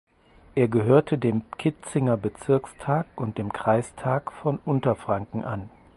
Er 0.55 0.67
gehörte 0.67 1.19
dem 1.19 1.43
Kitzinger 1.59 2.17
Bezirkstag 2.17 3.05
und 3.17 3.37
dem 3.37 3.53
Kreistag 3.53 4.31
von 4.31 4.57
Unterfranken 4.65 5.43
an. 5.43 5.69